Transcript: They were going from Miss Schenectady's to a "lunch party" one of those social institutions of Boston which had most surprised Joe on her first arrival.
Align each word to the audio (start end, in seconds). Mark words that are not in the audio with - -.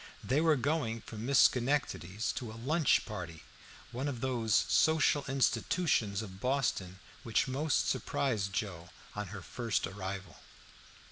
They 0.23 0.41
were 0.41 0.55
going 0.55 1.01
from 1.01 1.27
Miss 1.27 1.37
Schenectady's 1.37 2.31
to 2.31 2.51
a 2.51 2.57
"lunch 2.57 3.05
party" 3.05 3.43
one 3.91 4.07
of 4.07 4.19
those 4.19 4.65
social 4.67 5.23
institutions 5.27 6.23
of 6.23 6.39
Boston 6.39 6.97
which 7.21 7.43
had 7.43 7.53
most 7.53 7.87
surprised 7.87 8.51
Joe 8.51 8.89
on 9.15 9.27
her 9.27 9.43
first 9.43 9.85
arrival. 9.85 10.37